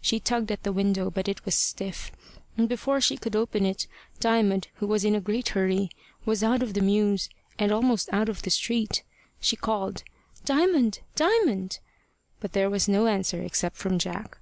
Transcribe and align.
She 0.00 0.18
tugged 0.18 0.50
at 0.50 0.64
the 0.64 0.72
window, 0.72 1.08
but 1.08 1.28
it 1.28 1.44
was 1.44 1.54
stiff; 1.54 2.10
and 2.56 2.68
before 2.68 3.00
she 3.00 3.16
could 3.16 3.36
open 3.36 3.64
it, 3.64 3.86
Diamond, 4.18 4.66
who 4.78 4.88
was 4.88 5.04
in 5.04 5.14
a 5.14 5.20
great 5.20 5.50
hurry, 5.50 5.88
was 6.24 6.42
out 6.42 6.64
of 6.64 6.74
the 6.74 6.80
mews, 6.80 7.28
and 7.60 7.70
almost 7.70 8.08
out 8.12 8.28
of 8.28 8.42
the 8.42 8.50
street. 8.50 9.04
She 9.40 9.54
called 9.54 10.02
"Diamond! 10.44 10.98
Diamond!" 11.14 11.78
but 12.40 12.54
there 12.54 12.68
was 12.68 12.88
no 12.88 13.06
answer 13.06 13.40
except 13.40 13.76
from 13.76 14.00
Jack. 14.00 14.38